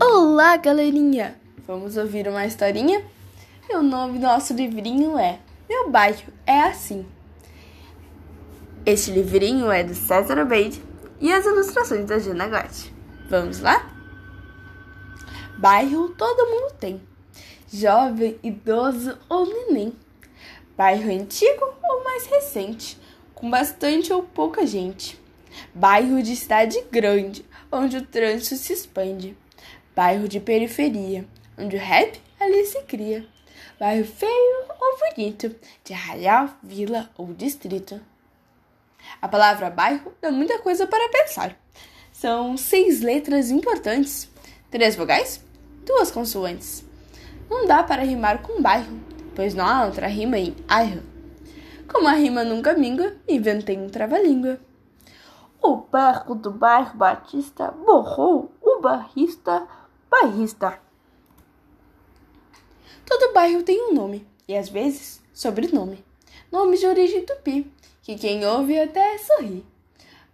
[0.00, 1.34] Olá, galerinha!
[1.66, 3.04] Vamos ouvir uma historinha?
[3.68, 7.04] E o nome do nosso livrinho é Meu Bairro é Assim.
[8.86, 10.80] Este livrinho é do César Obeide
[11.20, 12.94] e as ilustrações da Gina Gotti.
[13.28, 13.90] Vamos lá?
[15.58, 17.02] Bairro todo mundo tem,
[17.72, 19.92] jovem, idoso ou neném.
[20.76, 22.96] Bairro antigo ou mais recente,
[23.34, 25.20] com bastante ou pouca gente.
[25.74, 29.36] Bairro de cidade grande, onde o trânsito se expande
[29.98, 31.24] bairro de periferia,
[31.58, 33.26] onde o rap ali se cria.
[33.80, 35.52] Bairro feio ou bonito,
[35.84, 38.00] de arraial, vila ou distrito.
[39.20, 41.56] A palavra bairro dá muita coisa para pensar.
[42.12, 44.30] São seis letras importantes,
[44.70, 45.44] três vogais,
[45.84, 46.84] duas consoantes.
[47.50, 49.00] Não dá para rimar com bairro,
[49.34, 51.02] pois não há outra rima em bairro.
[51.92, 54.60] Como a rima nunca mingua, inventei um trava-língua.
[55.60, 59.66] O barco do bairro Batista borrou o barrista
[60.10, 60.80] bairrista.
[63.06, 66.04] Todo bairro tem um nome e às vezes sobrenome.
[66.50, 67.70] Nomes de origem tupi,
[68.02, 69.64] que quem ouve até sorri.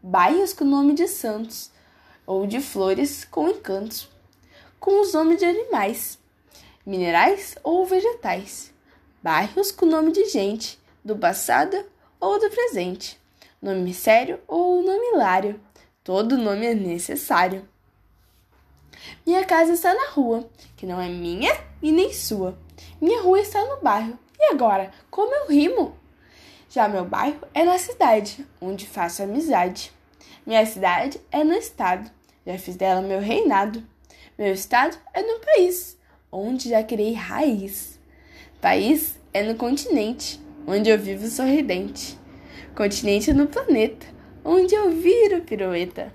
[0.02, 1.70] Bairros com nome de santos
[2.26, 4.08] ou de flores com encantos,
[4.78, 6.18] com os nomes de animais,
[6.86, 8.72] minerais ou vegetais.
[9.22, 11.84] Bairros com nome de gente, do passado
[12.20, 13.18] ou do presente.
[13.60, 15.60] Nome sério ou nome hilário.
[16.02, 17.66] Todo nome é necessário.
[19.26, 22.58] Minha casa está na rua, que não é minha e nem sua.
[23.00, 24.18] Minha rua está no bairro.
[24.38, 25.96] E agora, como eu rimo?
[26.68, 29.92] Já meu bairro é na cidade, onde faço amizade.
[30.46, 32.10] Minha cidade é no estado,
[32.46, 33.82] já fiz dela meu reinado.
[34.36, 35.96] Meu estado é no país,
[36.30, 37.98] onde já criei raiz.
[38.60, 42.18] País é no continente, onde eu vivo sorridente.
[42.74, 44.06] Continente é no planeta,
[44.44, 46.12] onde eu viro pirueta.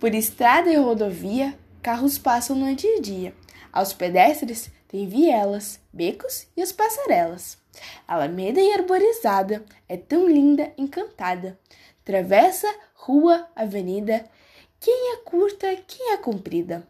[0.00, 3.34] Por estrada e rodovia, carros passam no dia a dia.
[3.70, 7.58] Aos pedestres tem vielas, becos e as passarelas.
[8.08, 11.60] Alameda e arborizada, é tão linda, encantada.
[12.02, 14.24] Travessa, rua, avenida,
[14.80, 16.88] quem é curta, quem é comprida.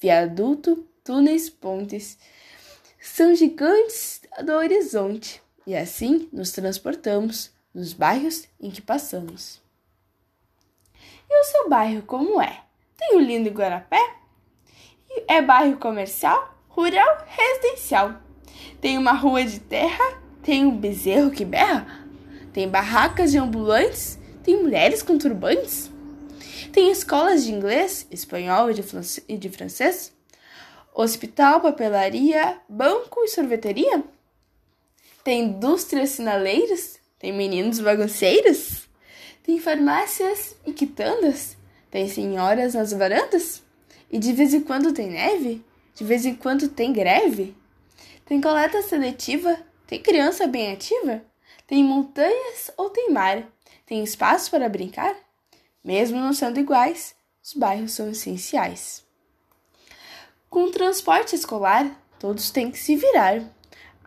[0.00, 2.16] Viaduto, túneis, pontes,
[3.00, 5.42] são gigantes do horizonte.
[5.66, 9.63] E assim nos transportamos nos bairros em que passamos.
[11.28, 12.60] E o seu bairro como é?
[12.96, 14.00] Tem o lindo Guarapé?
[15.28, 18.14] É bairro comercial, rural, residencial.
[18.80, 22.06] Tem uma rua de terra, tem um bezerro que berra,
[22.52, 25.90] tem barracas de ambulantes, tem mulheres com turbantes,
[26.72, 30.12] tem escolas de inglês, espanhol e de francês,
[30.92, 34.02] hospital, papelaria, banco e sorveteria.
[35.22, 38.73] Tem indústrias sinaleiras, tem meninos bagunceiros.
[39.44, 41.54] Tem farmácias e quitandas?
[41.90, 43.62] Tem senhoras nas varandas?
[44.10, 45.62] E de vez em quando tem neve?
[45.94, 47.54] De vez em quando tem greve?
[48.24, 49.58] Tem coleta seletiva?
[49.86, 51.22] Tem criança bem ativa?
[51.66, 53.46] Tem montanhas ou tem mar?
[53.84, 55.14] Tem espaço para brincar?
[55.84, 59.04] Mesmo não sendo iguais, os bairros são essenciais.
[60.48, 63.42] Com o transporte escolar, todos têm que se virar.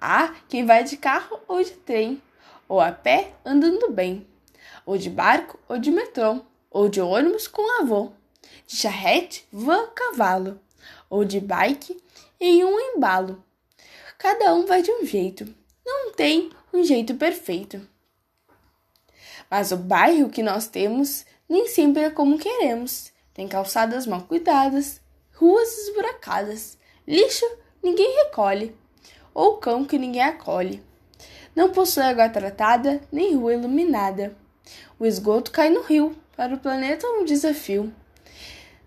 [0.01, 2.19] Há quem vai de carro ou de trem,
[2.67, 4.25] ou a pé andando bem
[4.85, 8.11] ou de barco ou de metrô, ou de ônibus com avô,
[8.65, 10.59] de charrete, van, cavalo,
[11.09, 12.01] ou de bike
[12.39, 13.43] em um embalo.
[14.17, 15.47] Cada um vai de um jeito,
[15.85, 17.87] não tem um jeito perfeito.
[19.49, 23.11] Mas o bairro que nós temos nem sempre é como queremos.
[23.33, 24.99] Tem calçadas mal cuidadas,
[25.33, 27.45] ruas esburacadas, lixo
[27.81, 28.75] ninguém recolhe,
[29.33, 30.83] ou cão que ninguém acolhe.
[31.55, 34.35] Não possui água tratada nem rua iluminada.
[34.99, 36.15] O esgoto cai no rio.
[36.35, 37.93] Para o planeta é um desafio.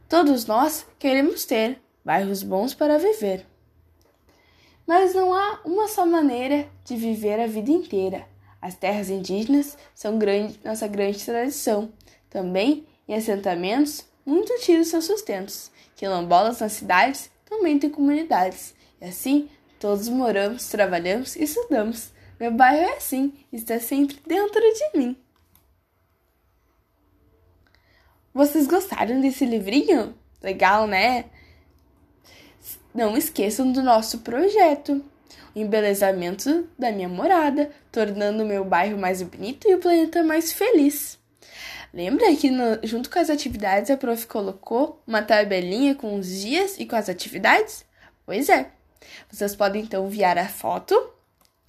[0.09, 3.47] Todos nós queremos ter bairros bons para viver.
[4.87, 8.27] Mas não há uma só maneira de viver a vida inteira.
[8.61, 11.93] As terras indígenas são grande, nossa grande tradição.
[12.29, 15.71] Também em assentamentos, muitos tiram seus sustentos.
[15.95, 18.75] Quilombolas nas cidades também têm comunidades.
[19.01, 19.49] E assim,
[19.79, 22.11] todos moramos, trabalhamos e estudamos.
[22.39, 25.17] Meu bairro é assim, está sempre dentro de mim.
[28.33, 30.15] Vocês gostaram desse livrinho?
[30.41, 31.25] Legal, né?
[32.95, 35.05] Não esqueçam do nosso projeto,
[35.55, 40.53] o embelezamento da minha morada, tornando o meu bairro mais bonito e o planeta mais
[40.53, 41.19] feliz.
[41.93, 46.79] Lembra que no, junto com as atividades a prof colocou uma tabelinha com os dias
[46.79, 47.85] e com as atividades?
[48.25, 48.71] Pois é.
[49.29, 50.95] Vocês podem então enviar a foto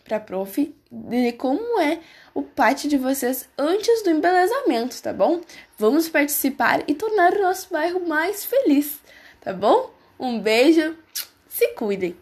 [0.03, 1.99] para prof de como é
[2.33, 5.41] o pátio de vocês antes do embelezamento, tá bom?
[5.77, 8.99] Vamos participar e tornar o nosso bairro mais feliz.
[9.39, 9.93] tá bom?
[10.19, 10.95] Um beijo,
[11.47, 12.15] se cuidem!